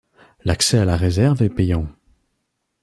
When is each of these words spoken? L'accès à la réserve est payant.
L'accès 0.45 0.79
à 0.79 0.85
la 0.85 0.97
réserve 0.97 1.43
est 1.43 1.49
payant. 1.53 1.87